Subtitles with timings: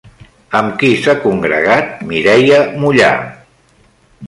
[0.59, 3.13] Amb qui s'ha congregat Mireia Mollà?